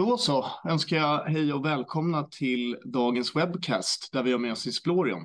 Då 0.00 0.18
så 0.18 0.46
önskar 0.64 0.96
jag 0.96 1.24
hej 1.24 1.52
och 1.52 1.64
välkomna 1.64 2.22
till 2.22 2.76
dagens 2.84 3.36
webcast 3.36 4.12
där 4.12 4.22
vi 4.22 4.32
har 4.32 4.38
med 4.38 4.52
oss 4.52 4.66
Explorion. 4.66 5.22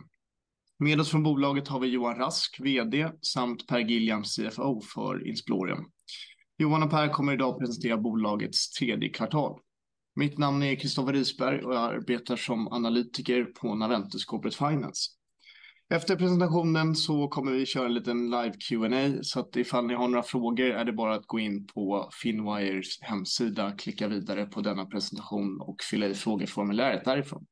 Med 0.79 0.99
oss 0.99 1.11
från 1.11 1.23
bolaget 1.23 1.67
har 1.67 1.79
vi 1.79 1.87
Johan 1.87 2.15
Rask, 2.15 2.59
vd, 2.59 3.11
samt 3.21 3.67
Per 3.67 3.79
Gilliam, 3.79 4.23
CFO 4.23 4.81
för 4.81 5.27
Insplorion. 5.27 5.85
Johan 6.57 6.83
och 6.83 6.89
Per 6.89 7.09
kommer 7.09 7.33
idag 7.33 7.59
presentera 7.59 7.97
bolagets 7.97 8.69
tredje 8.69 9.09
kvartal. 9.09 9.59
Mitt 10.15 10.37
namn 10.37 10.63
är 10.63 10.75
Kristoffer 10.75 11.13
Risberg 11.13 11.63
och 11.63 11.75
jag 11.75 11.83
arbetar 11.83 12.35
som 12.35 12.67
analytiker 12.67 13.43
på 13.43 13.75
Naventus 13.75 14.25
Corporate 14.25 14.57
Finance. 14.57 15.11
Efter 15.89 16.15
presentationen 16.15 16.95
så 16.95 17.27
kommer 17.27 17.51
vi 17.51 17.65
köra 17.65 17.85
en 17.85 17.93
liten 17.93 18.29
live 18.29 18.53
Q&A 18.69 19.23
så 19.23 19.39
att 19.39 19.55
ifall 19.55 19.85
ni 19.85 19.93
har 19.93 20.07
några 20.07 20.23
frågor 20.23 20.65
är 20.65 20.85
det 20.85 20.93
bara 20.93 21.15
att 21.15 21.25
gå 21.25 21.39
in 21.39 21.67
på 21.67 22.09
Finwires 22.21 23.01
hemsida, 23.01 23.71
klicka 23.71 24.07
vidare 24.07 24.45
på 24.45 24.61
denna 24.61 24.85
presentation 24.85 25.61
och 25.61 25.75
fylla 25.91 26.05
i 26.05 26.13
frågeformuläret 26.13 27.05
därifrån. 27.05 27.45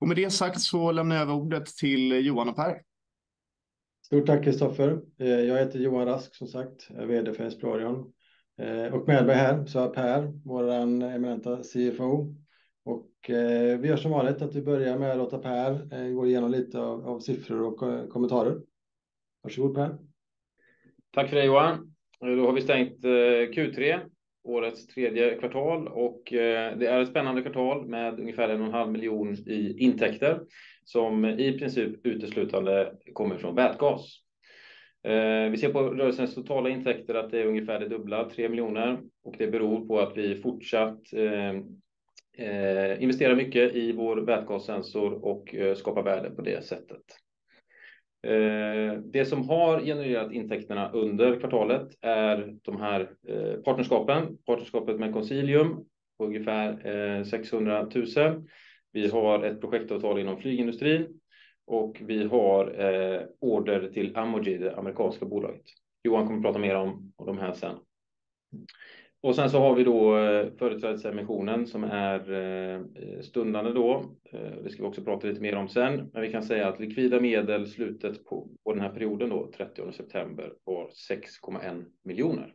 Och 0.00 0.08
med 0.08 0.16
det 0.16 0.30
sagt 0.30 0.60
så 0.60 0.92
lämnar 0.92 1.16
jag 1.16 1.22
över 1.22 1.34
ordet 1.34 1.66
till 1.66 2.26
Johan 2.26 2.48
och 2.48 2.56
Per. 2.56 2.82
Stort 4.06 4.26
tack 4.26 4.44
Kristoffer. 4.44 5.00
Eh, 5.20 5.28
jag 5.28 5.58
heter 5.58 5.78
Johan 5.78 6.06
Rask 6.06 6.34
som 6.34 6.48
sagt, 6.48 6.86
jag 6.90 7.02
är 7.02 7.06
vd 7.06 7.34
för 7.34 7.46
Explorion. 7.46 8.12
Eh, 8.58 8.94
och 8.94 9.08
med 9.08 9.26
mig 9.26 9.36
här 9.36 9.66
så 9.66 9.84
är 9.84 9.88
Per, 9.88 10.32
vår 10.44 10.70
eminenta 10.70 11.56
CFO. 11.56 12.41
Och 13.22 13.30
eh, 13.30 13.78
vi 13.78 13.88
gör 13.88 13.96
som 13.96 14.10
vanligt 14.10 14.42
att 14.42 14.54
vi 14.54 14.62
börjar 14.62 14.98
med 14.98 15.10
att 15.10 15.16
låta 15.16 15.38
Per 15.38 15.70
eh, 15.94 16.12
gå 16.12 16.26
igenom 16.26 16.50
lite 16.50 16.80
av 16.80 17.20
siffror 17.20 17.62
och 17.62 17.92
eh, 17.92 18.06
kommentarer. 18.06 18.60
Varsågod 19.42 19.74
Per. 19.74 19.96
Tack 21.10 21.28
för 21.28 21.36
det 21.36 21.44
Johan. 21.44 21.94
Då 22.20 22.46
har 22.46 22.52
vi 22.52 22.60
stängt 22.60 23.04
Q3, 23.54 24.00
årets 24.44 24.86
tredje 24.86 25.38
kvartal 25.38 25.88
och 25.88 26.22
det 26.30 26.86
är 26.86 27.00
ett 27.00 27.08
spännande 27.08 27.42
kvartal 27.42 27.86
med 27.86 28.20
ungefär 28.20 28.48
en 28.48 28.60
och 28.60 28.66
en 28.66 28.72
halv 28.72 28.92
miljon 28.92 29.34
i 29.34 29.76
intäkter 29.78 30.40
som 30.84 31.24
i 31.24 31.58
princip 31.58 32.06
uteslutande 32.06 32.92
kommer 33.12 33.36
från 33.36 33.54
vätgas. 33.54 34.18
Vi 35.50 35.56
ser 35.56 35.72
på 35.72 35.80
rörelsens 35.80 36.34
totala 36.34 36.68
intäkter 36.68 37.14
att 37.14 37.30
det 37.30 37.40
är 37.40 37.46
ungefär 37.46 37.80
det 37.80 37.88
dubbla, 37.88 38.30
tre 38.30 38.48
miljoner 38.48 39.00
och 39.24 39.34
det 39.38 39.46
beror 39.46 39.86
på 39.86 40.00
att 40.00 40.16
vi 40.16 40.34
fortsatt 40.42 41.00
Eh, 42.36 43.02
investerar 43.02 43.36
mycket 43.36 43.74
i 43.74 43.92
vår 43.92 44.16
vätgassensor 44.16 45.24
och 45.24 45.54
eh, 45.54 45.74
skapar 45.74 46.02
värde 46.02 46.30
på 46.30 46.42
det 46.42 46.64
sättet. 46.64 47.02
Eh, 48.26 48.94
det 49.04 49.24
som 49.24 49.48
har 49.48 49.80
genererat 49.80 50.32
intäkterna 50.32 50.90
under 50.92 51.40
kvartalet 51.40 51.88
är 52.00 52.56
de 52.62 52.80
här 52.80 53.10
partnerskapen, 53.64 54.38
partnerskapet 54.46 54.98
med 54.98 55.12
Consilium 55.12 55.84
på 56.18 56.26
ungefär 56.26 57.24
600 57.24 57.88
000. 58.16 58.46
Vi 58.92 59.08
har 59.08 59.44
ett 59.44 59.60
projektavtal 59.60 60.20
inom 60.20 60.38
flygindustrin 60.38 61.20
och 61.66 61.96
vi 62.00 62.24
har 62.24 62.66
order 63.40 63.88
till 63.88 64.16
Amogy, 64.16 64.58
det 64.58 64.76
amerikanska 64.76 65.26
bolaget. 65.26 65.62
Johan 66.04 66.26
kommer 66.26 66.38
att 66.38 66.44
prata 66.44 66.58
mer 66.58 66.74
om 66.74 67.12
de 67.26 67.38
här 67.38 67.52
sen. 67.52 67.76
Och 69.22 69.36
sen 69.36 69.50
så 69.50 69.58
har 69.58 69.74
vi 69.74 69.84
då 69.84 70.12
företrädesemissionen 70.58 71.66
som 71.66 71.84
är 71.84 73.22
stundande 73.22 73.72
då. 73.72 74.04
Det 74.64 74.70
ska 74.70 74.82
vi 74.82 74.88
också 74.88 75.04
prata 75.04 75.26
lite 75.26 75.40
mer 75.40 75.56
om 75.56 75.68
sen, 75.68 76.10
men 76.12 76.22
vi 76.22 76.32
kan 76.32 76.42
säga 76.42 76.68
att 76.68 76.80
likvida 76.80 77.20
medel 77.20 77.66
slutet 77.66 78.24
på 78.24 78.48
den 78.64 78.80
här 78.80 78.88
perioden 78.88 79.30
då, 79.30 79.50
30 79.56 79.92
september, 79.92 80.52
var 80.64 80.88
6,1 81.10 81.84
miljoner. 82.02 82.54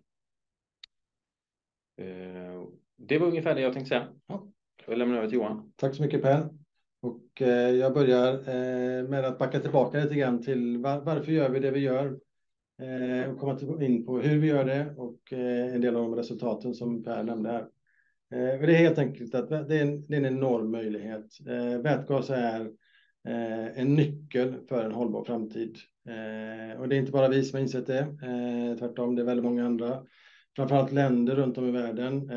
Det 2.98 3.18
var 3.18 3.28
ungefär 3.28 3.56
det 3.56 3.62
jag 3.62 3.74
tänkte 3.74 3.90
säga. 3.90 4.08
Jag 4.88 4.98
lämnar 4.98 5.18
över 5.18 5.28
till 5.28 5.38
Johan. 5.38 5.74
Tack 5.76 5.96
så 5.96 6.04
mycket 6.04 6.22
Per. 6.22 6.50
Och 7.02 7.42
jag 7.80 7.94
börjar 7.94 8.44
med 9.08 9.26
att 9.26 9.40
backa 9.40 9.59
tillbaka 9.59 10.00
lite 10.00 10.16
grann 10.16 10.44
till 10.44 10.78
varför 10.78 11.31
gör 11.31 11.50
vi 11.50 11.59
det 11.59 11.72
vi 11.72 11.80
gör? 11.80 12.20
Eh, 12.82 13.32
och 13.32 13.40
komma 13.40 13.84
in 13.84 14.06
på 14.06 14.20
hur 14.20 14.40
vi 14.40 14.48
gör 14.48 14.66
det 14.66 14.94
och 14.98 15.34
eh, 15.34 15.74
en 15.76 15.82
del 15.82 15.96
av 15.96 16.02
de 16.02 16.16
resultaten 16.16 16.74
som 16.74 17.04
Per 17.04 17.24
nämnde 17.24 17.50
här. 17.50 17.62
Eh, 18.32 18.60
det 18.60 18.76
är 18.76 18.78
helt 18.78 18.98
enkelt 18.98 19.36
att 19.36 19.50
det 19.50 19.78
är 19.78 19.82
en 19.82 20.26
enorm 20.26 20.72
möjlighet. 20.72 21.26
Eh, 21.48 21.82
vätgas 21.82 22.30
är 22.30 22.72
en 23.76 23.96
nyckel 23.96 24.56
för 24.70 24.86
en 24.86 24.92
hållbar 24.92 25.24
framtid. 25.24 25.78
Och 26.80 26.90
det 26.90 26.96
är 26.96 27.00
inte 27.00 27.12
bara 27.12 27.28
vi 27.28 27.44
som 27.44 27.58
har 27.58 27.62
insett 27.62 27.88
det. 27.88 28.08
Tvärtom, 28.80 29.16
det 29.16 29.22
är 29.22 29.26
väldigt 29.26 29.44
många 29.44 29.66
andra, 29.66 30.04
framför 30.56 30.76
allt 30.76 30.92
länder 30.92 31.36
runt 31.36 31.58
om 31.58 31.68
i 31.68 31.72
världen. 31.72 32.32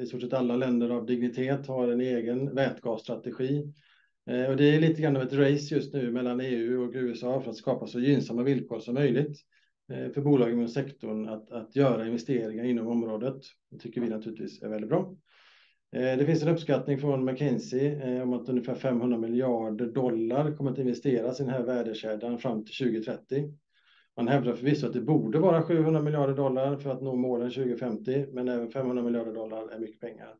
I 0.00 0.06
stort 0.06 0.20
sett 0.20 0.32
alla 0.32 0.56
länder 0.56 0.90
av 0.90 1.06
dignitet 1.06 1.66
har 1.66 1.88
en 1.88 2.00
egen 2.00 2.54
vätgasstrategi. 2.54 3.72
Och 4.48 4.56
det 4.56 4.74
är 4.74 4.80
lite 4.80 5.02
grann 5.02 5.16
av 5.16 5.22
ett 5.22 5.32
race 5.32 5.74
just 5.74 5.94
nu 5.94 6.10
mellan 6.10 6.40
EU 6.40 6.84
och 6.84 6.94
USA 6.94 7.40
för 7.40 7.50
att 7.50 7.56
skapa 7.56 7.86
så 7.86 8.00
gynnsamma 8.00 8.42
villkor 8.42 8.80
som 8.80 8.94
möjligt 8.94 9.38
Eh, 9.92 10.12
för 10.12 10.20
bolagen 10.20 10.54
inom 10.54 10.68
sektorn 10.68 11.28
att 11.50 11.76
göra 11.76 12.06
investeringar 12.06 12.64
inom 12.64 12.86
området. 12.86 13.36
Det 13.70 13.78
tycker 13.78 14.00
vi 14.00 14.08
naturligtvis 14.08 14.62
är 14.62 14.68
väldigt 14.68 14.90
bra. 14.90 15.16
Eh, 15.96 16.18
det 16.18 16.26
finns 16.26 16.42
en 16.42 16.48
uppskattning 16.48 16.98
från 16.98 17.24
McKinsey 17.24 17.86
eh, 17.86 18.22
om 18.22 18.32
att 18.32 18.48
ungefär 18.48 18.74
$500 18.74 19.18
miljarder 19.18 19.86
dollar 19.86 20.56
kommer 20.56 20.70
att 20.70 20.78
investeras 20.78 21.40
i 21.40 21.42
den 21.42 21.52
här 21.52 21.62
värdekedjan 21.62 22.38
fram 22.38 22.64
till 22.64 22.74
2030. 22.74 23.52
Man 24.16 24.28
hävdar 24.28 24.52
förvisso 24.52 24.86
att 24.86 24.92
det 24.92 25.00
borde 25.00 25.38
vara 25.38 25.62
$700 25.62 26.02
miljarder 26.02 26.34
dollar 26.34 26.76
för 26.76 26.90
att 26.90 27.02
nå 27.02 27.14
målen 27.16 27.50
2050, 27.50 28.26
men 28.32 28.48
även 28.48 28.70
$500 28.70 29.02
miljarder 29.02 29.34
dollar 29.34 29.68
är 29.68 29.78
mycket 29.78 30.00
pengar. 30.00 30.34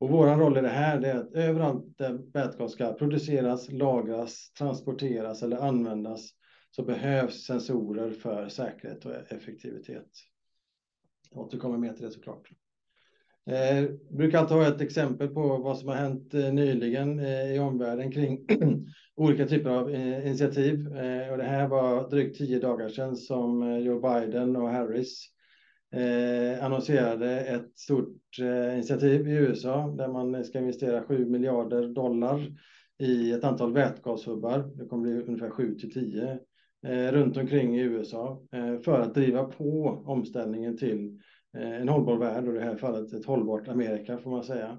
Vår 0.00 0.26
roll 0.26 0.58
i 0.58 0.60
det 0.60 0.68
här 0.68 1.00
är 1.00 1.14
att 1.14 1.32
överallt 1.34 1.98
där 1.98 2.32
vätgas 2.32 2.72
ska 2.72 2.92
produceras, 2.92 3.72
lagras, 3.72 4.52
transporteras 4.58 5.42
eller 5.42 5.56
användas 5.56 6.30
så 6.76 6.82
behövs 6.82 7.44
sensorer 7.44 8.10
för 8.10 8.48
säkerhet 8.48 9.04
och 9.04 9.32
effektivitet. 9.32 10.08
Jag 11.30 11.40
återkommer 11.40 11.78
mer 11.78 11.92
till 11.92 12.04
det 12.04 12.10
såklart. 12.10 12.48
Jag 13.44 13.98
brukar 14.10 14.38
alltid 14.38 14.56
ha 14.56 14.68
ett 14.68 14.80
exempel 14.80 15.28
på 15.28 15.56
vad 15.56 15.78
som 15.78 15.88
har 15.88 15.96
hänt 15.96 16.34
eh, 16.34 16.52
nyligen 16.52 17.18
eh, 17.18 17.54
i 17.54 17.58
omvärlden 17.58 18.12
kring 18.12 18.46
olika 19.14 19.46
typer 19.46 19.70
av 19.70 19.94
initiativ. 19.94 20.84
Det 21.38 21.44
här 21.44 21.68
var 21.68 22.10
drygt 22.10 22.38
tio 22.38 22.58
dagar 22.58 22.88
sedan 22.88 23.16
som 23.16 23.80
Joe 23.80 24.00
Biden 24.00 24.56
och 24.56 24.68
Harris 24.68 25.28
annonserade 26.60 27.40
ett 27.40 27.78
stort 27.78 28.38
initiativ 28.72 29.28
i 29.28 29.32
USA 29.32 29.94
där 29.98 30.08
man 30.08 30.44
ska 30.44 30.58
investera 30.58 31.02
$7 31.02 31.28
miljarder 31.28 31.88
dollar 31.88 32.52
i 32.98 33.32
ett 33.32 33.44
antal 33.44 33.72
vätgashubbar. 33.72 34.70
Det 34.76 34.86
kommer 34.86 35.02
bli 35.02 35.22
ungefär 35.22 35.50
7 35.50 35.74
till 35.74 35.92
10. 35.92 36.38
Eh, 36.86 37.12
runt 37.12 37.36
omkring 37.36 37.76
i 37.76 37.80
USA 37.80 38.42
eh, 38.52 38.78
för 38.78 39.00
att 39.00 39.14
driva 39.14 39.44
på 39.44 40.02
omställningen 40.06 40.76
till 40.76 41.20
eh, 41.56 41.80
en 41.80 41.88
hållbar 41.88 42.16
värld 42.16 42.48
och 42.48 42.54
i 42.54 42.58
det 42.58 42.64
här 42.64 42.76
fallet 42.76 43.12
ett 43.12 43.24
hållbart 43.26 43.68
Amerika 43.68 44.18
får 44.18 44.30
man 44.30 44.44
säga. 44.44 44.78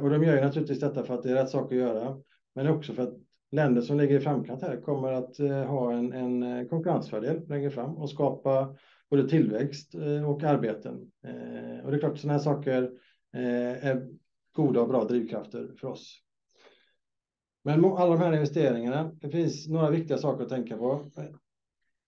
De 0.00 0.24
gör 0.24 0.34
ju 0.34 0.40
naturligtvis 0.40 0.80
detta 0.80 1.04
för 1.04 1.14
att 1.14 1.22
det 1.22 1.30
är 1.30 1.34
rätt 1.34 1.50
sak 1.50 1.72
att 1.72 1.78
göra, 1.78 2.16
men 2.54 2.68
också 2.68 2.92
för 2.92 3.02
att 3.02 3.14
länder 3.52 3.82
som 3.82 3.98
ligger 3.98 4.16
i 4.16 4.20
framkant 4.20 4.62
här 4.62 4.80
kommer 4.80 5.12
att 5.12 5.38
ha 5.68 5.92
en 5.92 6.68
konkurrensfördel 6.68 7.48
längre 7.48 7.70
fram 7.70 7.98
och 7.98 8.10
skapa 8.10 8.76
både 9.10 9.28
tillväxt 9.28 9.94
och 10.26 10.42
arbeten. 10.42 11.10
Det 11.22 11.94
är 11.94 11.98
klart 11.98 12.12
att 12.12 12.20
sådana 12.20 12.38
här 12.38 12.44
saker 12.44 12.90
är 13.32 14.08
goda 14.52 14.80
och 14.80 14.88
bra 14.88 15.04
drivkrafter 15.04 15.70
för 15.80 15.88
oss. 15.88 16.20
Men 17.68 17.84
alla 17.84 18.16
de 18.16 18.20
här 18.20 18.32
investeringarna, 18.32 19.10
det 19.20 19.28
finns 19.28 19.68
några 19.68 19.90
viktiga 19.90 20.18
saker 20.18 20.44
att 20.44 20.50
tänka 20.50 20.76
på. 20.76 21.04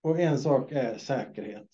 Och 0.02 0.20
En 0.20 0.38
sak 0.38 0.72
är 0.72 0.98
säkerhet. 0.98 1.68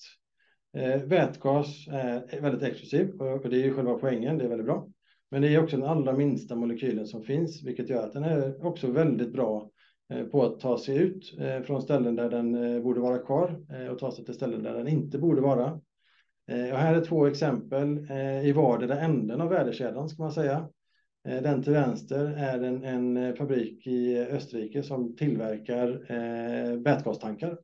Eh, 0.76 1.02
vätgas 1.02 1.88
är 1.88 2.40
väldigt 2.40 2.62
exklusiv 2.62 3.20
och 3.20 3.50
det 3.50 3.56
är 3.56 3.64
ju 3.64 3.74
själva 3.74 3.94
poängen, 3.94 4.38
det 4.38 4.44
är 4.44 4.48
väldigt 4.48 4.66
bra. 4.66 4.88
Men 5.30 5.42
det 5.42 5.54
är 5.54 5.62
också 5.62 5.76
den 5.76 5.86
allra 5.86 6.12
minsta 6.12 6.56
molekylen 6.56 7.06
som 7.06 7.22
finns, 7.22 7.62
vilket 7.62 7.88
gör 7.88 8.04
att 8.04 8.12
den 8.12 8.24
är 8.24 8.66
också 8.66 8.90
väldigt 8.90 9.32
bra 9.32 9.70
eh, 10.12 10.24
på 10.24 10.44
att 10.44 10.60
ta 10.60 10.78
sig 10.78 10.96
ut 10.96 11.34
eh, 11.40 11.60
från 11.62 11.82
ställen 11.82 12.16
där 12.16 12.30
den 12.30 12.82
borde 12.82 13.00
vara 13.00 13.18
kvar 13.18 13.60
och 13.90 13.98
ta 13.98 14.12
sig 14.12 14.24
till 14.24 14.34
ställen 14.34 14.62
där 14.62 14.74
den 14.74 14.88
inte 14.88 15.18
borde 15.18 15.40
vara. 15.40 15.80
Här 16.48 16.94
är 16.94 17.04
två 17.04 17.26
exempel 17.26 18.10
i 18.44 18.52
vardera 18.52 19.00
änden 19.00 19.40
av 19.40 19.48
värdekedjan 19.48 20.08
ska 20.08 20.22
man 20.22 20.32
säga. 20.32 20.68
Eh, 21.26 21.42
den 21.42 21.62
till 21.62 21.72
vänster 21.72 22.26
är 22.26 22.62
en 22.62 23.16
eh, 23.16 23.34
fabrik 23.34 23.86
i 23.86 24.18
Österrike 24.18 24.82
som 24.82 25.16
tillverkar 25.16 25.88
eh, 26.08 26.76
vätgastankar. 26.76 27.58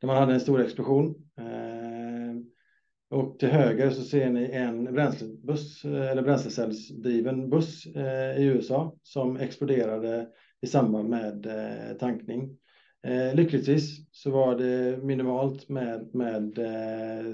Där 0.00 0.06
man 0.06 0.16
hade 0.16 0.34
en 0.34 0.40
stor 0.40 0.60
explosion. 0.60 1.14
Till 3.38 3.48
höger 3.48 3.90
så 3.90 4.02
ser 4.02 4.30
ni 4.30 4.50
en 4.50 4.84
bränslebuss 4.84 5.84
eller 5.84 6.22
bränslecellsdriven 6.22 7.50
buss 7.50 7.86
i 8.36 8.44
USA 8.44 8.96
som 9.02 9.36
exploderade 9.36 10.28
i 10.60 10.66
samband 10.66 11.08
med 11.08 11.46
tankning. 12.00 12.58
Lyckligtvis 13.34 14.08
så 14.12 14.30
var 14.30 14.58
det 14.58 15.04
minimalt 15.04 15.68
med 16.12 16.58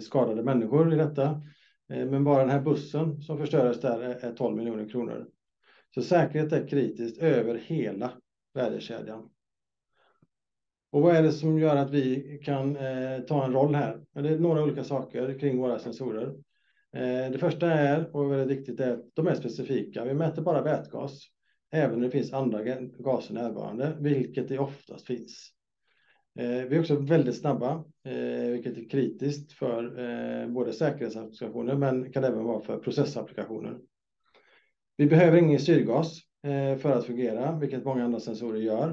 skadade 0.03 0.43
människor 0.43 0.93
i 0.95 0.97
detta. 0.97 1.43
Eh, 1.91 2.07
men 2.07 2.25
bara 2.25 2.41
den 2.41 2.51
här 2.51 2.61
bussen 2.61 3.23
som 3.23 3.39
förstördes 3.39 3.81
där 3.81 4.01
är 4.01 4.33
12 4.33 4.57
miljoner 4.57 4.89
kronor. 4.89 5.27
Så 5.95 6.03
säkerhet 6.03 6.53
är 6.53 6.69
kritiskt 6.69 7.19
över 7.19 7.55
hela 7.55 8.13
värdekedjan. 8.55 9.31
Och 10.91 11.03
vad 11.03 11.17
är 11.17 11.23
det 11.23 11.33
som 11.33 11.59
gör 11.59 11.77
att 11.77 11.91
vi 11.91 12.39
kan 12.45 12.77
eh, 12.77 13.21
ta 13.21 13.45
en 13.45 13.53
roll 13.53 13.75
här? 13.75 14.01
Det 14.13 14.29
är 14.29 14.39
några 14.39 14.63
olika 14.63 14.85
saker 14.85 15.39
kring 15.39 15.59
våra 15.59 15.79
sensorer. 15.79 16.35
Eh, 16.93 17.31
det 17.33 17.39
första 17.39 17.73
är, 17.73 18.17
och 18.17 18.33
väldigt 18.33 18.59
viktigt, 18.59 18.81
är 18.81 18.93
att 18.93 19.15
de 19.15 19.27
är 19.27 19.35
specifika. 19.35 20.05
Vi 20.05 20.15
mäter 20.15 20.43
bara 20.43 20.63
vätgas, 20.63 21.21
även 21.71 21.99
när 21.99 22.07
det 22.07 22.11
finns 22.11 22.33
andra 22.33 22.65
gaser 22.99 23.35
närvarande, 23.35 23.97
vilket 24.01 24.49
det 24.49 24.59
oftast 24.59 25.07
finns. 25.07 25.51
Eh, 26.39 26.65
vi 26.69 26.77
är 26.77 26.81
också 26.81 26.97
väldigt 26.97 27.41
snabba, 27.41 27.85
eh, 28.05 28.51
vilket 28.51 28.79
är 28.79 28.89
kritiskt 28.89 29.53
för 29.53 29.99
eh, 29.99 30.49
både 30.49 30.73
säkerhetsapplikationer, 30.73 31.75
men 31.75 32.13
kan 32.13 32.25
även 32.25 32.45
vara 32.45 32.61
för 32.61 32.79
processapplikationer. 32.79 33.79
Vi 34.97 35.07
behöver 35.07 35.39
ingen 35.39 35.61
syrgas 35.61 36.21
för 36.81 36.91
att 36.91 37.05
fungera, 37.05 37.59
vilket 37.59 37.85
många 37.85 38.05
andra 38.05 38.21
sensorer 38.21 38.61
gör. 38.61 38.91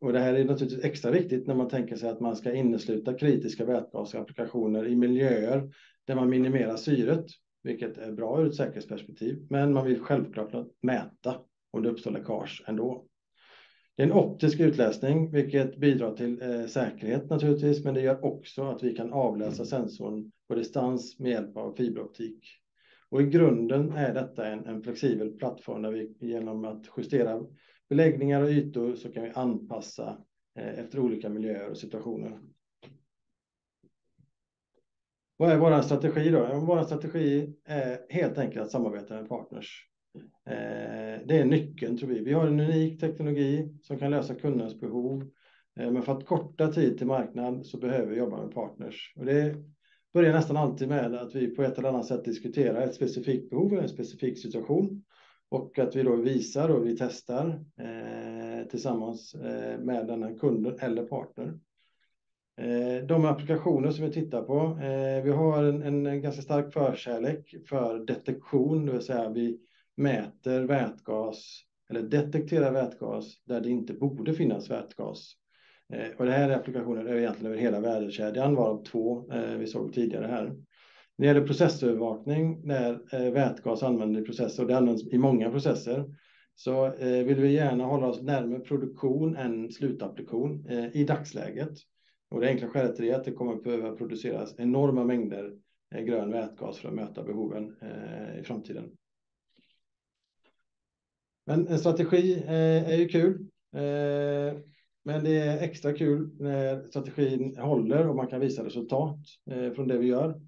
Och 0.00 0.12
det 0.12 0.18
här 0.18 0.34
är 0.34 0.44
naturligtvis 0.44 0.84
extra 0.84 1.10
viktigt 1.10 1.46
när 1.46 1.54
man 1.54 1.68
tänker 1.68 1.96
sig 1.96 2.08
att 2.08 2.20
man 2.20 2.36
ska 2.36 2.52
innesluta 2.52 3.14
kritiska 3.14 3.64
vätgasapplikationer 3.64 4.86
i 4.86 4.96
miljöer 4.96 5.70
där 6.06 6.14
man 6.14 6.30
minimerar 6.30 6.76
syret, 6.76 7.26
vilket 7.62 7.98
är 7.98 8.12
bra 8.12 8.40
ur 8.40 8.46
ett 8.46 8.54
säkerhetsperspektiv. 8.54 9.46
Men 9.50 9.72
man 9.72 9.86
vill 9.86 10.00
självklart 10.00 10.52
mäta 10.82 11.36
om 11.70 11.82
det 11.82 11.90
uppstår 11.90 12.10
läckage 12.10 12.64
ändå. 12.66 13.06
Det 13.96 14.02
är 14.02 14.06
en 14.06 14.12
optisk 14.12 14.60
utläsning, 14.60 15.30
vilket 15.30 15.76
bidrar 15.76 16.14
till 16.14 16.68
säkerhet 16.68 17.30
naturligtvis, 17.30 17.84
men 17.84 17.94
det 17.94 18.00
gör 18.00 18.24
också 18.24 18.62
att 18.62 18.82
vi 18.82 18.96
kan 18.96 19.12
avläsa 19.12 19.64
sensorn 19.64 20.32
på 20.48 20.54
distans 20.54 21.18
med 21.18 21.30
hjälp 21.30 21.56
av 21.56 21.74
fiberoptik. 21.76 22.48
Och 23.08 23.22
i 23.22 23.24
grunden 23.24 23.92
är 23.92 24.14
detta 24.14 24.46
en 24.46 24.82
flexibel 24.82 25.30
plattform 25.30 25.82
där 25.82 25.90
vi 25.90 26.16
genom 26.20 26.64
att 26.64 26.86
justera 26.96 27.40
beläggningar 27.88 28.40
och 28.40 28.48
ytor 28.48 28.94
så 28.94 29.12
kan 29.12 29.22
vi 29.22 29.30
anpassa 29.34 30.24
efter 30.54 30.98
olika 30.98 31.28
miljöer 31.28 31.70
och 31.70 31.76
situationer. 31.76 32.38
Vad 35.36 35.50
är 35.50 35.58
vår 35.58 35.82
strategi 35.82 36.30
då? 36.30 36.60
Vår 36.66 36.82
strategi 36.82 37.56
är 37.64 37.98
helt 38.08 38.38
enkelt 38.38 38.62
att 38.62 38.70
samarbeta 38.70 39.14
med 39.14 39.28
partners. 39.28 39.88
Eh, 40.46 41.20
det 41.26 41.38
är 41.38 41.44
nyckeln 41.44 41.98
tror 41.98 42.08
vi. 42.08 42.20
Vi 42.20 42.32
har 42.32 42.46
en 42.46 42.60
unik 42.60 43.00
teknologi 43.00 43.78
som 43.82 43.98
kan 43.98 44.10
lösa 44.10 44.34
kundens 44.34 44.80
behov, 44.80 45.30
eh, 45.76 45.90
men 45.90 46.02
för 46.02 46.12
att 46.12 46.26
korta 46.26 46.72
tid 46.72 46.98
till 46.98 47.06
marknad 47.06 47.66
så 47.66 47.78
behöver 47.78 48.10
vi 48.10 48.18
jobba 48.18 48.42
med 48.42 48.54
partners. 48.54 49.12
Och 49.16 49.24
det 49.24 49.56
börjar 50.12 50.32
nästan 50.32 50.56
alltid 50.56 50.88
med 50.88 51.14
att 51.14 51.34
vi 51.34 51.46
på 51.46 51.62
ett 51.62 51.78
eller 51.78 51.88
annat 51.88 52.06
sätt 52.06 52.24
diskuterar 52.24 52.82
ett 52.82 52.94
specifikt 52.94 53.50
behov 53.50 53.72
eller 53.72 53.82
en 53.82 53.88
specifik 53.88 54.42
situation 54.42 55.04
och 55.48 55.78
att 55.78 55.96
vi 55.96 56.02
då 56.02 56.16
visar 56.16 56.68
och 56.68 56.86
vi 56.86 56.96
testar 56.96 57.64
eh, 57.78 58.68
tillsammans 58.68 59.36
med 59.78 60.06
den 60.06 60.22
här 60.22 60.38
kunden 60.38 60.78
eller 60.78 61.06
partner. 61.06 61.58
De 63.06 63.24
applikationer 63.24 63.90
som 63.90 64.04
vi 64.04 64.12
tittar 64.12 64.42
på, 64.42 64.78
vi 65.24 65.30
har 65.30 65.64
en 65.64 66.22
ganska 66.22 66.42
stark 66.42 66.72
förkärlek 66.72 67.54
för 67.68 67.98
detektion, 67.98 68.86
det 68.86 68.92
vill 68.92 69.02
säga 69.02 69.28
vi 69.28 69.60
mäter 69.96 70.62
vätgas 70.62 71.64
eller 71.90 72.02
detekterar 72.02 72.72
vätgas 72.72 73.44
där 73.44 73.60
det 73.60 73.70
inte 73.70 73.94
borde 73.94 74.32
finnas 74.32 74.70
vätgas. 74.70 75.36
Eh, 75.92 76.16
och 76.18 76.24
det 76.24 76.32
här 76.32 76.50
är 76.50 76.56
applikationer 76.56 77.16
egentligen 77.16 77.52
över 77.52 77.62
hela 77.62 77.80
värdekedjan, 77.80 78.54
varav 78.54 78.84
två 78.84 79.32
eh, 79.32 79.56
vi 79.58 79.66
såg 79.66 79.92
tidigare 79.92 80.26
här. 80.26 80.44
När 80.44 80.56
det 81.16 81.26
gäller 81.26 81.46
processövervakning, 81.46 82.60
när 82.64 83.00
eh, 83.12 83.32
vätgas 83.32 83.82
används 83.82 84.20
i 84.20 84.22
processer 84.22 84.62
och 84.62 84.68
det 84.68 84.76
används 84.76 85.06
i 85.12 85.18
många 85.18 85.50
processer, 85.50 86.04
så 86.56 86.92
vill 87.00 87.40
vi 87.40 87.52
gärna 87.52 87.84
hålla 87.84 88.06
oss 88.06 88.22
närmare 88.22 88.60
produktion 88.60 89.36
än 89.36 89.72
slutapplikation 89.72 90.70
i 90.92 91.04
dagsläget. 91.04 91.72
Och 92.30 92.40
det 92.40 92.48
enkla 92.48 92.68
skälet 92.68 92.96
till 92.96 93.04
det 93.04 93.10
är 93.10 93.16
att 93.16 93.24
det 93.24 93.32
kommer 93.32 93.52
att 93.52 93.62
behöva 93.62 93.96
produceras 93.96 94.54
enorma 94.58 95.04
mängder 95.04 95.52
grön 95.98 96.30
vätgas 96.30 96.78
för 96.78 96.88
att 96.88 96.94
möta 96.94 97.22
behoven 97.22 97.76
i 98.40 98.44
framtiden. 98.44 98.90
Men 101.46 101.68
en 101.68 101.78
strategi 101.78 102.42
eh, 102.46 102.88
är 102.92 102.96
ju 102.96 103.08
kul, 103.08 103.40
eh, 103.74 104.58
men 105.04 105.24
det 105.24 105.38
är 105.38 105.62
extra 105.62 105.92
kul 105.92 106.30
när 106.38 106.82
strategin 106.82 107.56
håller 107.56 108.08
och 108.08 108.16
man 108.16 108.26
kan 108.26 108.40
visa 108.40 108.64
resultat 108.64 109.18
eh, 109.50 109.72
från 109.72 109.88
det 109.88 109.98
vi 109.98 110.06
gör. 110.06 110.40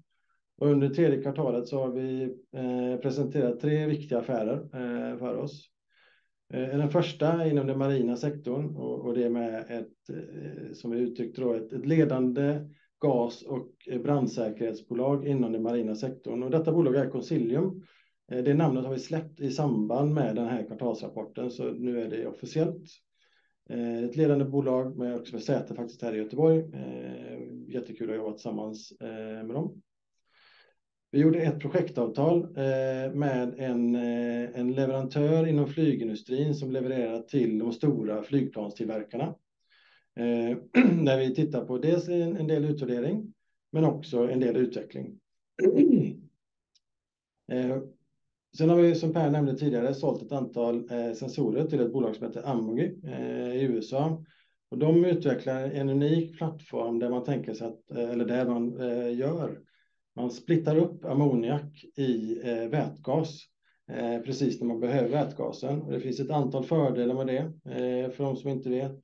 Under 0.61 0.89
tredje 0.89 1.21
kvartalet 1.21 1.67
så 1.67 1.79
har 1.79 1.91
vi 1.91 2.37
presenterat 3.01 3.59
tre 3.59 3.85
viktiga 3.85 4.19
affärer 4.19 4.67
för 5.17 5.35
oss. 5.35 5.69
Den 6.49 6.89
första 6.89 7.27
är 7.27 7.51
inom 7.51 7.67
den 7.67 7.77
marina 7.77 8.15
sektorn 8.15 8.75
och 8.75 9.13
det 9.13 9.23
är 9.23 9.29
med 9.29 9.65
ett, 9.69 10.17
som 10.77 10.91
vi 10.91 10.99
uttryckte 10.99 11.41
då, 11.41 11.53
ett 11.53 11.85
ledande 11.85 12.59
gas- 12.99 13.43
och 13.43 13.71
brandsäkerhetsbolag 14.03 15.27
inom 15.27 15.51
den 15.51 15.63
marina 15.63 15.95
sektorn. 15.95 16.51
Detta 16.51 16.71
bolag 16.71 16.95
är 16.95 17.09
Consilium. 17.09 17.83
Eh, 18.31 18.43
det 18.43 18.53
namnet 18.53 18.85
har 18.85 18.93
vi 18.93 18.99
släppt 18.99 19.39
i 19.39 19.51
samband 19.51 20.13
med 20.13 20.35
den 20.35 20.47
här 20.47 20.63
kvartalsrapporten, 20.67 21.51
så 21.51 21.63
nu 21.63 22.01
är 22.01 22.09
det 22.09 22.27
officiellt. 22.27 22.89
Eh, 23.69 24.03
ett 24.03 24.15
ledande 24.15 24.45
bolag 24.45 24.97
med 24.97 25.15
också 25.15 25.39
säte 25.39 25.75
faktiskt 25.75 26.01
här 26.01 26.13
i 26.13 26.17
Göteborg. 26.17 26.59
Eh, 26.73 27.39
jättekul 27.67 28.09
att 28.09 28.15
jobba 28.15 28.31
tillsammans 28.31 28.93
med 28.99 29.49
dem. 29.49 29.81
Vi 31.11 31.19
gjorde 31.19 31.41
ett 31.41 31.59
projektavtal 31.59 32.49
med 33.13 33.55
en 34.55 34.73
leverantör 34.73 35.47
inom 35.47 35.67
flygindustrin 35.67 36.55
som 36.55 36.71
levererar 36.71 37.21
till 37.21 37.59
de 37.59 37.73
stora 37.73 38.23
flygplanstillverkarna. 38.23 39.35
Där 41.05 41.17
vi 41.17 41.35
tittar 41.35 41.65
på 41.65 41.77
dels 41.77 42.07
en 42.09 42.47
del 42.47 42.65
utvärdering, 42.65 43.33
men 43.71 43.85
också 43.85 44.29
en 44.29 44.39
del 44.39 44.57
utveckling. 44.57 45.19
Sen 48.57 48.69
har 48.69 48.77
vi, 48.77 48.95
som 48.95 49.13
Per 49.13 49.29
nämnde 49.29 49.57
tidigare, 49.57 49.93
sålt 49.93 50.21
ett 50.21 50.31
antal 50.31 50.91
eh, 50.91 51.13
sensorer 51.13 51.63
till 51.67 51.79
ett 51.79 51.93
bolag 51.93 52.15
som 52.15 52.27
heter 52.27 52.49
Amogy 52.49 52.91
eh, 53.03 53.55
i 53.55 53.61
USA. 53.61 54.23
De 54.75 55.05
utvecklar 55.05 55.63
en 55.63 55.89
unik 55.89 56.37
plattform 56.37 56.99
där 56.99 57.09
man 57.09 57.23
tänker 57.23 57.53
sig 57.53 57.67
att, 57.67 57.91
eh, 57.91 58.09
eller 58.09 58.25
där 58.25 58.45
man 58.45 58.71
gör, 59.17 59.59
man 60.15 60.31
splittar 60.31 60.77
upp 60.77 61.05
ammoniak 61.05 61.83
i 61.95 62.39
vätgas 62.71 63.43
precis 64.25 64.61
när 64.61 64.67
man 64.67 64.79
behöver 64.79 65.09
vätgasen. 65.09 65.89
Det 65.89 65.99
finns 65.99 66.19
ett 66.19 66.31
antal 66.31 66.63
fördelar 66.63 67.25
med 67.25 67.27
det. 67.27 67.51
För 68.11 68.23
de 68.23 68.35
som 68.35 68.49
inte 68.49 68.69
vet, 68.69 68.99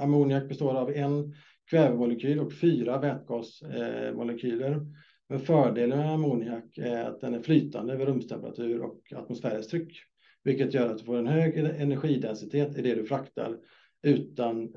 ammoniak 0.00 0.48
består 0.48 0.74
av 0.74 0.90
en 0.90 1.34
kvävemolekyl 1.70 2.40
och 2.40 2.52
fyra 2.52 2.98
vätgasmolekyler. 2.98 4.86
Men 5.32 5.40
fördelen 5.40 5.98
med 5.98 6.12
ammoniak 6.12 6.78
är 6.78 7.04
att 7.04 7.20
den 7.20 7.34
är 7.34 7.42
flytande 7.42 7.96
vid 7.96 8.06
rumstemperatur 8.06 8.82
och 8.82 9.12
atmosfäriskt 9.16 9.70
tryck, 9.70 9.98
vilket 10.44 10.74
gör 10.74 10.90
att 10.90 10.98
du 10.98 11.04
får 11.04 11.16
en 11.16 11.26
hög 11.26 11.58
energidensitet 11.58 12.78
i 12.78 12.82
det 12.82 12.94
du 12.94 13.04
fraktar 13.04 13.58
utan 14.02 14.72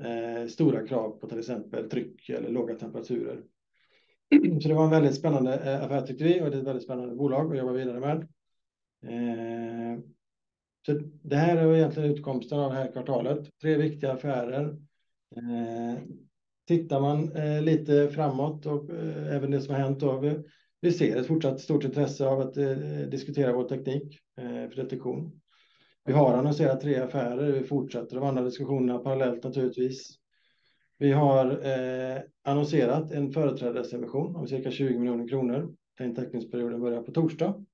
stora 0.48 0.86
krav 0.86 1.10
på 1.10 1.28
till 1.28 1.38
exempel 1.38 1.90
tryck 1.90 2.28
eller 2.28 2.50
låga 2.50 2.74
temperaturer. 2.74 3.42
Så 4.62 4.68
det 4.68 4.74
var 4.74 4.84
en 4.84 4.90
väldigt 4.90 5.14
spännande 5.14 5.80
affär 5.84 6.00
tyckte 6.00 6.24
vi 6.24 6.40
och 6.40 6.50
det 6.50 6.56
är 6.56 6.60
ett 6.60 6.66
väldigt 6.66 6.84
spännande 6.84 7.14
bolag 7.14 7.52
att 7.52 7.58
jobba 7.58 7.72
vidare 7.72 8.00
med. 8.00 8.28
Så 10.86 11.00
det 11.22 11.36
här 11.36 11.56
är 11.56 11.76
egentligen 11.76 12.10
utkomsten 12.10 12.58
av 12.58 12.70
det 12.70 12.76
här 12.76 12.92
kvartalet. 12.92 13.58
Tre 13.62 13.76
viktiga 13.76 14.12
affärer. 14.12 14.76
Tittar 16.66 17.00
man 17.00 17.32
eh, 17.32 17.62
lite 17.62 18.08
framåt 18.08 18.66
och 18.66 18.90
eh, 18.90 19.36
även 19.36 19.50
det 19.50 19.60
som 19.60 19.74
har 19.74 19.80
hänt 19.80 20.00
då, 20.00 20.42
vi 20.80 20.92
ser 20.92 21.16
ett 21.16 21.26
fortsatt 21.26 21.60
stort 21.60 21.84
intresse 21.84 22.26
av 22.26 22.40
att 22.40 22.56
eh, 22.56 22.76
diskutera 23.10 23.52
vår 23.52 23.68
teknik 23.68 24.18
för 24.36 24.76
detektion. 24.76 25.40
Vi 26.04 26.12
har 26.12 26.32
annonserat 26.32 26.80
tre 26.80 26.96
affärer, 26.96 27.52
vi 27.52 27.64
fortsätter 27.64 28.16
de 28.16 28.24
andra 28.24 28.42
diskussionerna 28.42 28.98
parallellt 28.98 29.44
naturligtvis. 29.44 30.16
Vi 30.98 31.12
har 31.12 31.62
annonserat 32.44 33.12
en 33.12 33.32
företrädesemission 33.32 34.36
om 34.36 34.46
cirka 34.46 34.70
20 34.70 34.98
miljoner 34.98 35.28
kronor. 35.28 35.74
Den 35.98 36.14
teckningsperioden 36.14 36.80
börjar 36.80 37.02
på 37.02 37.12
torsdag. 37.12 37.64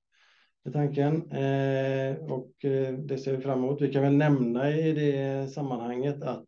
Det 0.64 0.70
är 0.70 0.72
tanken 0.72 1.22
och 2.30 2.52
det 3.08 3.18
ser 3.18 3.36
vi 3.36 3.42
fram 3.42 3.58
emot. 3.58 3.82
Vi 3.82 3.92
kan 3.92 4.02
väl 4.02 4.16
nämna 4.16 4.72
i 4.72 4.92
det 4.92 5.52
sammanhanget 5.52 6.22
att 6.22 6.46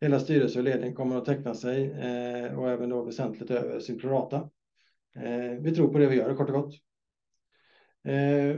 hela 0.00 0.20
styrelse 0.20 0.58
och 0.58 0.64
ledning 0.64 0.94
kommer 0.94 1.16
att 1.16 1.24
teckna 1.24 1.54
sig 1.54 1.90
eh, 1.90 2.58
och 2.58 2.70
även 2.70 2.88
då 2.88 3.02
väsentligt 3.02 3.50
över 3.50 3.80
sin 3.80 3.98
prorata. 3.98 4.50
Eh, 5.16 5.50
Vi 5.60 5.74
tror 5.74 5.92
på 5.92 5.98
det 5.98 6.06
vi 6.06 6.16
gör, 6.16 6.34
kort 6.36 6.50
och 6.50 6.54
gott. 6.54 6.74
Eh, 8.04 8.56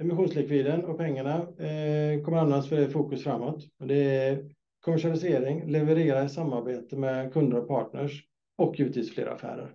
emissionslikviden 0.00 0.84
och 0.84 0.98
pengarna 0.98 1.34
eh, 1.34 2.22
kommer 2.24 2.38
användas 2.38 2.68
för 2.68 2.76
det 2.76 2.90
fokus 2.90 3.22
framåt. 3.22 3.64
Det 3.78 3.94
är 3.94 4.54
kommersialisering, 4.80 5.70
leverera 5.70 6.24
i 6.24 6.28
samarbete 6.28 6.96
med 6.96 7.32
kunder 7.32 7.58
och 7.58 7.68
partners 7.68 8.24
och 8.56 8.78
givetvis 8.78 9.14
fler 9.14 9.26
affärer. 9.26 9.74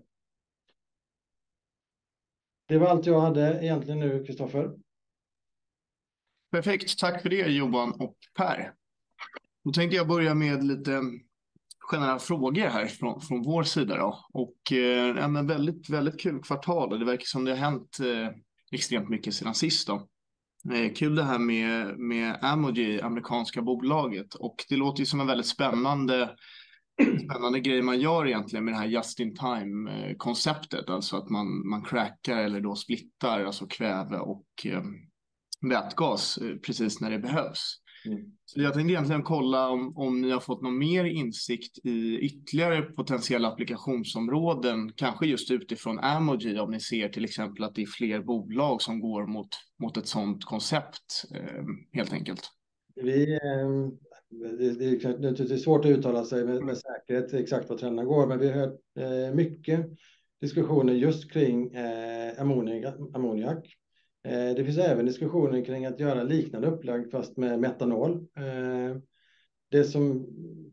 det 2.68 2.78
var 2.78 2.88
allt 2.88 3.06
jag 3.06 3.20
hade 3.20 3.64
egentligen 3.64 4.00
nu, 4.00 4.24
Kristoffer. 4.26 4.72
Perfekt, 6.52 7.00
tack 7.00 7.22
för 7.22 7.30
det 7.30 7.48
Johan 7.48 7.92
och 8.02 8.16
Per. 8.34 8.74
Då 9.64 9.72
tänkte 9.72 9.98
jag 9.98 10.08
börja 10.08 10.34
med 10.34 10.64
lite 10.64 11.02
generella 11.80 12.20
frågor 12.20 12.62
här 12.62 12.88
från, 12.88 13.22
från 13.22 13.42
vår 13.42 13.64
sida. 13.64 13.98
Då. 13.98 14.26
Och 14.34 14.72
eh, 14.72 15.30
men 15.30 15.48
väldigt, 15.48 15.90
väldigt 15.90 16.20
kul 16.20 16.42
kvartal 16.44 16.94
och 16.94 17.00
det 17.00 17.06
verkar 17.06 17.26
som 17.26 17.46
det 17.46 17.52
har 17.52 17.58
hänt 17.58 18.00
eh, 18.00 18.30
extremt 18.72 19.10
mycket 19.10 19.34
sedan 19.34 19.56
sist. 19.56 19.88
Då. 19.88 20.08
Eh, 20.74 20.94
kul 20.94 21.16
det 21.16 21.24
här 21.24 21.40
med, 21.40 22.00
med 22.00 22.40
Amogy, 22.42 23.00
amerikanska 23.02 23.62
bolaget. 23.62 24.36
Och 24.36 24.56
det 24.70 24.76
låter 24.76 25.00
ju 25.00 25.06
som 25.06 25.20
en 25.20 25.28
väldigt 25.28 25.48
spännande, 25.48 26.36
spännande 27.30 27.60
grej 27.60 27.82
man 27.82 28.00
gör 28.00 28.28
egentligen 28.28 28.66
med 28.66 28.74
det 28.74 28.78
här 28.78 28.88
just 28.88 29.20
in 29.20 29.36
time 29.36 29.92
eh, 29.92 30.16
konceptet. 30.18 30.90
Alltså 30.90 31.18
att 31.18 31.30
man, 31.30 31.70
man 31.70 31.84
crackar 31.84 32.38
eller 32.38 32.62
då 32.62 32.76
splittar 32.76 33.46
alltså 33.46 33.68
kväve 33.68 34.18
och 34.18 34.46
eh, 34.66 34.84
vätgas 35.70 36.38
eh, 36.38 36.56
precis 36.56 37.02
när 37.02 37.12
det 37.12 37.20
behövs. 37.20 37.83
Mm. 38.06 38.20
Så 38.46 38.62
jag 38.62 38.74
tänkte 38.74 38.94
egentligen 38.94 39.24
kolla 39.24 39.70
om, 39.70 39.98
om 39.98 40.22
ni 40.22 40.32
har 40.32 40.40
fått 40.40 40.62
någon 40.62 40.78
mer 40.78 41.06
insikt 41.06 41.86
i 41.86 42.20
ytterligare 42.20 42.82
potentiella 42.82 43.48
applikationsområden, 43.48 44.92
kanske 44.96 45.28
just 45.28 45.52
utifrån 45.52 46.00
Amoji, 46.00 46.60
om 46.60 46.72
ni 46.72 46.80
ser 46.80 47.10
till 47.10 47.26
exempel 47.26 47.64
att 47.64 47.76
det 47.76 47.82
är 47.82 47.86
fler 47.86 48.20
bolag 48.20 48.82
som 48.82 49.00
går 49.00 49.28
mot, 49.28 49.48
mot 49.80 49.98
ett 49.98 50.08
sådant 50.08 50.46
koncept 50.46 51.26
eh, 51.36 51.64
helt 51.94 52.14
enkelt. 52.14 52.42
Vi, 52.96 53.34
eh, 53.34 53.40
det, 54.58 54.86
är 54.86 55.08
naturligtvis 55.08 55.64
svårt 55.64 55.86
att 55.86 55.92
uttala 55.92 56.26
sig 56.26 56.46
med, 56.46 56.64
med 56.64 56.78
säkerhet 56.78 57.34
exakt 57.34 57.70
vad 57.70 57.78
trenderna 57.78 58.04
går, 58.04 58.28
men 58.28 58.40
vi 58.40 58.48
har 58.48 58.60
hört 58.60 58.80
eh, 59.00 59.36
mycket 59.36 59.86
diskussioner 60.42 60.94
just 60.94 61.32
kring 61.32 61.74
eh, 61.74 62.42
ammoniak 63.14 63.78
Eh, 64.24 64.56
det 64.56 64.66
finns 64.66 64.78
även 64.78 65.06
diskussioner 65.06 65.66
kring 65.66 65.86
att 65.86 66.00
göra 66.00 66.24
liknande 66.24 66.68
upplagd 66.68 67.12
fast 67.12 67.38
med 67.38 67.60
metanol. 67.60 68.12
Eh, 68.38 68.98
det 69.72 69.84
som, 69.84 70.28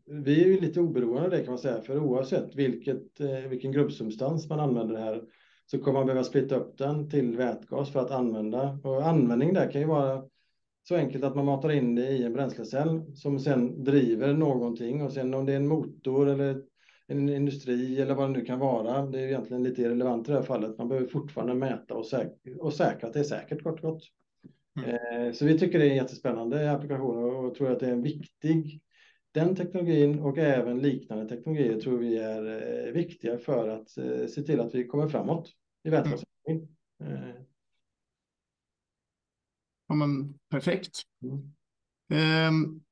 vi 0.05 0.43
är 0.43 0.47
ju 0.47 0.59
lite 0.59 0.81
oberoende 0.81 1.23
av 1.23 1.29
det 1.29 1.43
kan 1.43 1.51
man 1.51 1.59
säga, 1.59 1.81
för 1.81 1.99
oavsett 1.99 2.55
vilket, 2.55 3.19
eh, 3.19 3.49
vilken 3.49 3.71
gruppsubstans 3.71 4.49
man 4.49 4.59
använder 4.59 4.95
här 4.95 5.23
så 5.65 5.79
kommer 5.79 5.99
man 5.99 6.05
behöva 6.05 6.23
splitta 6.23 6.55
upp 6.55 6.77
den 6.77 7.09
till 7.09 7.37
vätgas 7.37 7.91
för 7.91 7.99
att 7.99 8.11
använda. 8.11 8.79
Och 8.83 9.07
användning 9.07 9.53
där 9.53 9.71
kan 9.71 9.81
ju 9.81 9.87
vara 9.87 10.23
så 10.83 10.95
enkelt 10.95 11.23
att 11.23 11.35
man 11.35 11.45
matar 11.45 11.71
in 11.71 11.95
det 11.95 12.09
i 12.09 12.23
en 12.23 12.33
bränslecell 12.33 13.15
som 13.15 13.39
sedan 13.39 13.83
driver 13.83 14.33
någonting 14.33 15.01
och 15.01 15.11
sen 15.11 15.33
om 15.33 15.45
det 15.45 15.51
är 15.51 15.57
en 15.57 15.67
motor 15.67 16.29
eller 16.29 16.63
en 17.11 17.29
industri 17.29 18.01
eller 18.01 18.15
vad 18.15 18.29
det 18.29 18.39
nu 18.39 18.45
kan 18.45 18.59
vara. 18.59 19.05
Det 19.05 19.19
är 19.19 19.27
egentligen 19.27 19.63
lite 19.63 19.81
irrelevant 19.81 20.27
i 20.27 20.31
det 20.31 20.37
här 20.37 20.45
fallet. 20.45 20.77
Man 20.77 20.87
behöver 20.87 21.07
fortfarande 21.07 21.53
mäta 21.53 21.93
och, 21.93 22.05
säk 22.05 22.27
och 22.59 22.73
säkra 22.73 23.07
att 23.07 23.13
det 23.13 23.19
är 23.19 23.23
säkert 23.23 23.63
kort 23.63 23.83
och 23.83 23.91
gott. 23.91 24.03
Mm. 24.77 24.89
Eh, 24.89 25.33
så 25.33 25.45
vi 25.45 25.59
tycker 25.59 25.79
det 25.79 25.85
är 25.85 25.89
en 25.89 25.95
jättespännande 25.95 26.71
applikation 26.71 27.35
och 27.35 27.55
tror 27.55 27.71
att 27.71 27.79
det 27.79 27.87
är 27.87 27.91
en 27.91 28.03
viktig 28.03 28.81
den 29.31 29.55
teknologin 29.55 30.19
och 30.19 30.37
även 30.37 30.79
liknande 30.79 31.29
teknologier 31.29 31.81
tror 31.81 31.97
vi 31.97 32.17
är 32.17 32.87
eh, 32.87 32.93
viktiga 32.93 33.37
för 33.37 33.69
att 33.69 33.97
eh, 33.97 34.27
se 34.27 34.41
till 34.41 34.59
att 34.59 34.75
vi 34.75 34.87
kommer 34.87 35.07
framåt 35.07 35.49
i 35.83 35.89
vätgasteknologin. 35.89 36.75
Mm. 36.99 37.45
Ja, 39.87 39.95
men 39.95 40.39
perfekt. 40.49 41.01
Mm. 41.21 42.47
Um, 42.47 42.83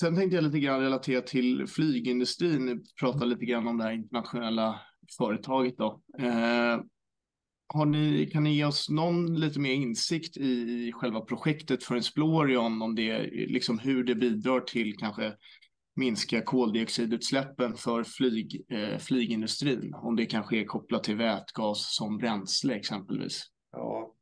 Sen 0.00 0.16
tänkte 0.16 0.36
jag 0.36 0.44
lite 0.44 0.58
grann 0.58 0.80
relatera 0.80 1.20
till 1.20 1.66
flygindustrin, 1.66 2.84
prata 3.00 3.24
lite 3.24 3.44
grann 3.44 3.68
om 3.68 3.78
det 3.78 3.84
här 3.84 3.92
internationella 3.92 4.80
företaget 5.18 5.78
då. 5.78 6.00
Eh, 6.18 6.80
har 7.66 7.86
ni, 7.86 8.30
kan 8.32 8.44
ni 8.44 8.56
ge 8.56 8.64
oss 8.64 8.90
någon 8.90 9.40
lite 9.40 9.60
mer 9.60 9.72
insikt 9.72 10.36
i 10.36 10.92
själva 10.94 11.20
projektet 11.20 11.84
för 11.84 11.96
Explorion, 11.96 12.82
om 12.82 12.94
det, 12.94 13.22
liksom 13.30 13.78
hur 13.78 14.04
det 14.04 14.14
bidrar 14.14 14.60
till 14.60 14.96
kanske 14.96 15.34
minska 15.96 16.42
koldioxidutsläppen 16.42 17.74
för 17.74 18.04
flyg, 18.04 18.64
eh, 18.68 18.98
flygindustrin, 18.98 19.94
om 19.94 20.16
det 20.16 20.26
kanske 20.26 20.56
är 20.56 20.64
kopplat 20.64 21.04
till 21.04 21.16
vätgas 21.16 21.96
som 21.96 22.18
bränsle 22.18 22.74
exempelvis? 22.74 23.42
Ja, 23.72 24.13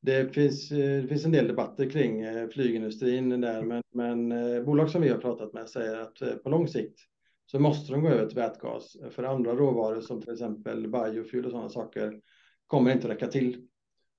det 0.00 0.34
finns, 0.34 0.72
eh, 0.72 1.02
det 1.02 1.08
finns 1.08 1.24
en 1.24 1.32
del 1.32 1.48
debatter 1.48 1.90
kring 1.90 2.20
eh, 2.20 2.48
flygindustrin 2.48 3.40
där, 3.40 3.62
men, 3.62 3.82
men 3.94 4.32
eh, 4.32 4.62
bolag 4.62 4.90
som 4.90 5.02
vi 5.02 5.08
har 5.08 5.18
pratat 5.18 5.52
med 5.52 5.68
säger 5.68 5.96
att 5.96 6.42
på 6.42 6.50
lång 6.50 6.68
sikt 6.68 7.00
så 7.46 7.58
måste 7.58 7.92
de 7.92 8.02
gå 8.02 8.08
över 8.08 8.26
till 8.26 8.36
vätgas. 8.36 8.96
För 9.10 9.22
andra 9.22 9.54
råvaror 9.54 10.00
som 10.00 10.20
till 10.20 10.32
exempel 10.32 10.88
biofuel 10.88 11.44
och 11.44 11.50
sådana 11.50 11.68
saker 11.68 12.20
kommer 12.66 12.92
inte 12.92 13.08
räcka 13.08 13.26
till 13.26 13.66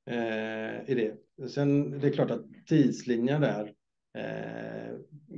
eh, 0.09 0.89
i 0.89 0.95
det. 0.95 1.47
Sen 1.49 1.99
det 1.99 2.07
är 2.07 2.11
klart 2.11 2.31
att 2.31 2.45
tidslinjen 2.67 3.41
där 3.41 3.73
eh, 4.17 4.95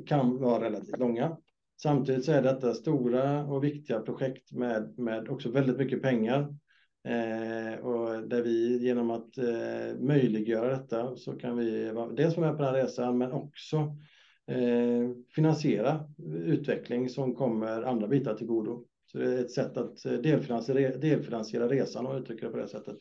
kan 0.08 0.38
vara 0.38 0.64
relativt 0.64 1.00
långa. 1.00 1.38
Samtidigt 1.82 2.26
så 2.26 2.32
är 2.32 2.42
detta 2.42 2.74
stora 2.74 3.46
och 3.46 3.64
viktiga 3.64 4.00
projekt 4.00 4.52
med, 4.52 5.00
med 5.00 5.30
också 5.30 5.52
väldigt 5.52 5.78
mycket 5.78 6.02
pengar 6.02 6.56
Eh, 7.04 7.80
och 7.80 8.28
där 8.28 8.42
vi 8.42 8.78
genom 8.78 9.12
att 9.12 9.38
eh, 9.38 10.00
möjliggöra 10.00 10.70
detta 10.70 11.16
så 11.16 11.36
kan 11.36 11.58
vi 11.58 11.92
dels 12.18 12.38
vara 12.38 12.48
med 12.48 12.58
på 12.58 12.64
den 12.64 12.74
här 12.74 12.84
resan 12.84 13.18
men 13.18 13.32
också 13.32 13.78
eh, 14.48 15.10
finansiera 15.36 16.10
utveckling 16.46 17.10
som 17.10 17.36
kommer 17.36 17.82
andra 17.82 18.08
bitar 18.08 18.34
till 18.34 18.48
godo. 18.48 18.86
Så 19.12 19.18
det 19.18 19.34
är 19.34 19.42
ett 19.42 19.52
sätt 19.52 19.78
att 19.78 20.06
eh, 20.06 20.14
delfinansiera, 20.14 20.98
delfinansiera 20.98 21.70
resan 21.70 22.06
och 22.06 22.20
uttrycka 22.20 22.46
det 22.46 22.52
på 22.52 22.58
det 22.58 22.68
sättet. 22.68 22.98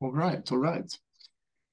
All 0.00 0.14
right, 0.14 0.52
all 0.52 0.62
right. 0.62 0.90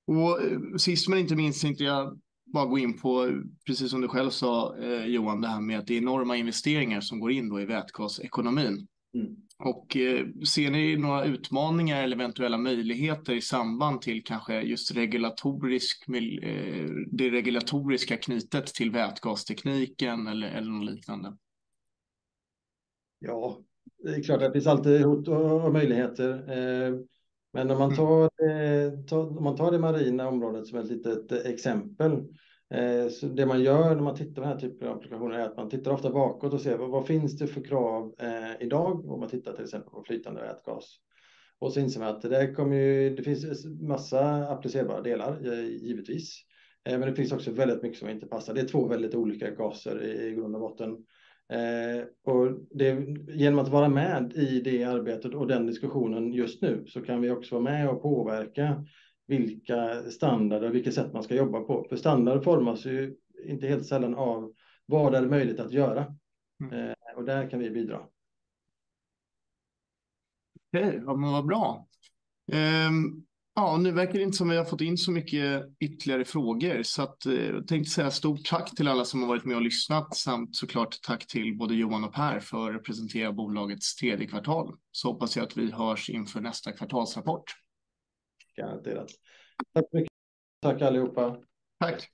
Och 0.08 0.44
eh, 0.44 0.60
sist 0.78 1.10
men 1.10 1.20
inte 1.20 1.36
minst 1.36 1.62
tänkte 1.62 1.84
jag 1.84 2.20
bara 2.46 2.66
gå 2.66 2.78
in 2.78 3.00
på, 3.00 3.42
precis 3.66 3.92
som 3.92 4.02
du 4.02 4.08
själv 4.08 4.30
sa 4.30 4.78
eh, 4.78 5.06
Johan, 5.06 5.42
det 5.42 5.48
här 5.48 5.62
med 5.62 5.80
att 5.80 5.88
det 5.88 5.94
är 5.94 6.02
enorma 6.02 6.38
investeringar 6.38 7.02
som 7.02 7.20
går 7.20 7.32
in 7.32 7.50
då 7.50 7.62
i 7.62 7.66
vätgasekonomin. 7.66 8.88
Mm. 9.14 9.36
Och 9.66 9.98
eh, 9.98 10.26
ser 10.46 10.72
ni 10.72 10.98
några 10.98 11.26
utmaningar 11.26 12.04
eller 12.04 12.16
eventuella 12.16 12.58
möjligheter 12.58 13.34
i 13.34 13.42
samband 13.42 14.02
till 14.02 14.24
kanske 14.24 14.62
just 14.62 14.96
regulatorisk, 14.96 16.10
eh, 16.10 16.90
det 17.12 17.30
regulatoriska 17.30 18.18
knutet 18.18 18.66
till 18.66 18.92
vätgastekniken 18.92 20.28
eller, 20.28 20.48
eller 20.48 20.72
något 20.72 20.92
liknande? 20.92 21.38
Ja, 23.20 23.60
det 24.04 24.10
är 24.10 24.24
klart 24.24 24.42
att 24.42 24.48
det 24.48 24.54
finns 24.54 24.68
alltid 24.68 25.02
hot 25.02 25.28
och 25.28 25.74
möjligheter. 25.74 26.30
Eh, 26.30 27.00
men 27.54 27.72
om 27.72 27.78
man 27.78 27.94
mm. 27.94 29.06
tar, 29.06 29.38
om 29.38 29.44
man 29.44 29.56
tar 29.56 29.72
det 29.72 29.80
marina 29.80 30.28
området 30.28 30.68
som 30.68 30.80
ett 30.80 30.90
litet 30.90 31.32
exempel 31.32 32.12
Eh, 32.74 33.10
så 33.10 33.26
det 33.26 33.46
man 33.46 33.64
gör 33.64 33.96
när 33.96 34.04
man 34.04 34.16
tittar 34.16 34.34
på 34.34 34.42
den 34.42 34.50
här 34.50 34.60
typen 34.60 34.88
av 34.88 34.96
applikationer 34.96 35.40
är 35.40 35.46
att 35.46 35.58
man 35.58 35.70
tittar 35.70 35.92
ofta 35.92 36.10
bakåt 36.10 36.54
och 36.54 36.62
ser 36.62 36.78
vad, 36.78 36.90
vad 36.90 37.08
finns 37.08 37.38
det 37.38 37.48
för 37.48 37.62
krav 37.62 38.16
eh, 38.20 38.66
idag 38.66 39.10
om 39.10 39.20
man 39.20 39.30
tittar 39.30 39.54
till 39.54 39.64
exempel 39.64 39.90
på 39.92 40.04
flytande 40.04 40.42
vätgas. 40.42 41.00
Och 41.60 41.74
så 41.74 41.80
inser 41.80 42.00
man 42.00 42.10
att 42.10 42.22
det, 42.22 42.30
där 42.30 42.54
kommer 42.54 42.76
ju, 42.76 43.16
det 43.16 43.24
finns 43.24 43.66
massa 43.66 44.50
applicerbara 44.50 45.02
delar 45.02 45.54
eh, 45.54 45.66
givetvis. 45.66 46.44
Eh, 46.90 47.00
men 47.00 47.10
det 47.10 47.16
finns 47.16 47.32
också 47.32 47.52
väldigt 47.52 47.84
mycket 47.84 48.00
som 48.00 48.10
inte 48.10 48.28
passar. 48.28 48.54
Det 48.54 48.62
är 48.62 48.68
två 48.68 48.88
väldigt 48.88 49.16
olika 49.16 49.52
gaser 49.52 50.04
i, 50.04 50.28
i 50.28 50.34
grund 50.36 50.56
och 50.56 50.62
botten. 50.62 50.92
Eh, 51.54 52.34
och 52.34 52.60
det, 52.72 53.06
genom 53.28 53.60
att 53.60 53.70
vara 53.70 53.90
med 53.90 54.34
i 54.36 54.62
det 54.62 54.84
arbetet 54.84 55.34
och 55.34 55.48
den 55.48 55.66
diskussionen 55.66 56.34
just 56.34 56.62
nu 56.62 56.86
så 56.88 57.02
kan 57.02 57.22
vi 57.22 57.30
också 57.30 57.56
vara 57.56 57.64
med 57.64 57.90
och 57.90 58.02
påverka 58.02 58.86
vilka 59.28 60.04
standarder 60.12 60.70
och 60.70 60.76
vilket 60.76 60.94
sätt 60.94 61.14
man 61.14 61.24
ska 61.24 61.36
jobba 61.36 61.60
på. 61.60 61.86
För 61.90 61.96
standard 61.96 62.44
formas 62.44 62.86
ju 62.86 63.16
inte 63.46 63.68
helt 63.68 63.86
sällan 63.86 64.16
av 64.16 64.54
vad 64.86 65.16
är 65.16 65.22
det 65.22 65.28
möjligt 65.28 65.60
att 65.60 65.72
göra. 65.72 66.16
Mm. 66.62 66.90
Eh, 66.90 66.96
och 67.16 67.24
där 67.24 67.50
kan 67.50 67.60
vi 67.60 67.70
bidra. 67.70 68.00
Okej, 70.68 70.88
okay, 70.88 71.02
ja, 71.06 71.16
men 71.16 71.32
vad 71.32 71.46
bra. 71.46 71.88
Um, 72.52 73.26
ja, 73.56 73.78
nu 73.78 73.92
verkar 73.92 74.14
det 74.14 74.22
inte 74.22 74.38
som 74.38 74.50
vi 74.50 74.58
har 74.58 74.66
fått 74.66 74.82
in 74.82 74.98
så 74.98 75.12
mycket 75.12 75.64
ytterligare 75.80 76.26
frågor, 76.26 76.84
så 76.84 77.02
att, 77.02 77.26
eh, 77.26 77.34
jag 77.34 77.68
tänkte 77.68 77.92
säga 77.92 78.12
stort 78.12 78.46
tack 78.46 78.76
till 78.76 78.88
alla 78.88 79.06
som 79.06 79.22
har 79.22 79.28
varit 79.28 79.46
med 79.46 79.56
och 79.56 79.62
lyssnat 79.62 80.16
samt 80.16 80.56
såklart 80.56 81.02
tack 81.02 81.28
till 81.28 81.58
både 81.58 81.76
Johan 81.76 82.04
och 82.04 82.14
Per 82.14 82.40
för 82.40 82.76
att 82.76 82.84
presentera 82.84 83.32
bolagets 83.32 83.96
tredje 83.96 84.28
kvartal. 84.28 84.76
Så 84.92 85.08
hoppas 85.12 85.36
jag 85.36 85.44
att 85.44 85.58
vi 85.58 85.72
hörs 85.72 86.10
inför 86.10 86.42
nästa 86.42 86.72
kvartalsrapport. 86.72 87.63
Garanterat. 88.56 89.12
Tack 89.74 89.86
så 89.92 89.98
mycket. 89.98 90.12
Tack 90.62 90.82
allihopa. 90.82 91.38
Tack. 91.80 92.12